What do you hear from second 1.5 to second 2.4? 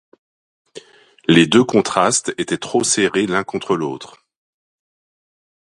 contrastes